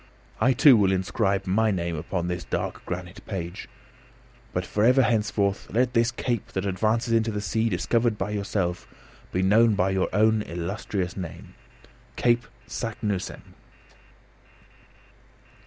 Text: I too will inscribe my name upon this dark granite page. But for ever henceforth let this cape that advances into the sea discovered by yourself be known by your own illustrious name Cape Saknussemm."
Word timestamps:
I 0.39 0.53
too 0.53 0.75
will 0.77 0.91
inscribe 0.91 1.45
my 1.45 1.69
name 1.69 1.95
upon 1.95 2.27
this 2.27 2.43
dark 2.43 2.83
granite 2.87 3.23
page. 3.27 3.69
But 4.51 4.65
for 4.65 4.83
ever 4.83 5.03
henceforth 5.03 5.67
let 5.71 5.93
this 5.93 6.09
cape 6.11 6.53
that 6.53 6.65
advances 6.65 7.13
into 7.13 7.31
the 7.31 7.39
sea 7.39 7.69
discovered 7.69 8.17
by 8.17 8.31
yourself 8.31 8.87
be 9.31 9.43
known 9.43 9.75
by 9.75 9.91
your 9.91 10.09
own 10.11 10.41
illustrious 10.41 11.15
name 11.15 11.53
Cape 12.15 12.47
Saknussemm." 12.67 13.53